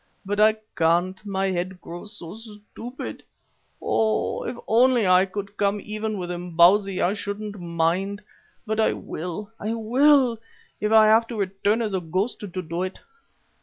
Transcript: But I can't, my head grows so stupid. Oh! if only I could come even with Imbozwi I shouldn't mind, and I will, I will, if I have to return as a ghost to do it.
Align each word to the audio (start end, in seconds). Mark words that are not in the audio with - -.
But 0.25 0.39
I 0.39 0.53
can't, 0.75 1.23
my 1.27 1.51
head 1.51 1.79
grows 1.79 2.17
so 2.17 2.35
stupid. 2.35 3.21
Oh! 3.79 4.41
if 4.45 4.57
only 4.67 5.05
I 5.05 5.27
could 5.27 5.55
come 5.57 5.79
even 5.79 6.17
with 6.17 6.31
Imbozwi 6.31 6.99
I 7.03 7.13
shouldn't 7.13 7.59
mind, 7.59 8.23
and 8.65 8.79
I 8.79 8.93
will, 8.93 9.51
I 9.59 9.75
will, 9.75 10.39
if 10.79 10.91
I 10.91 11.05
have 11.05 11.27
to 11.27 11.35
return 11.37 11.83
as 11.83 11.93
a 11.93 12.01
ghost 12.01 12.39
to 12.39 12.47
do 12.47 12.81
it. 12.81 12.99